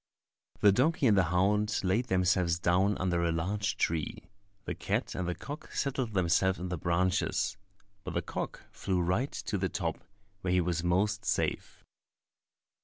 The 0.61 0.71
donkey 0.71 1.05
and 1.05 1.15
the 1.15 1.25
hound 1.25 1.79
laid 1.83 2.05
themselves 2.07 2.57
down 2.57 2.97
under 2.97 3.23
a 3.23 3.31
large 3.31 3.77
tree, 3.77 4.31
the 4.65 4.73
cat 4.73 5.13
and 5.13 5.27
the 5.27 5.35
cock 5.35 5.71
settled 5.73 6.13
themselves 6.15 6.57
in 6.57 6.69
the 6.69 6.77
branches; 6.79 7.55
but 8.03 8.15
the 8.15 8.23
cock 8.23 8.61
flew 8.71 8.99
right 8.99 9.31
to 9.31 9.59
the 9.59 9.69
top, 9.69 9.99
where 10.41 10.53
he 10.53 10.59
was 10.59 10.83
most 10.83 11.23
safe. 11.23 11.83